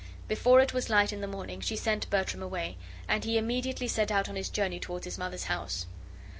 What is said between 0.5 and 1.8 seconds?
it was light in the morning she